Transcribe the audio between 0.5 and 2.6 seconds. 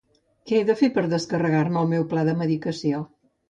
Què he de fer per descarregar-me el meu pla de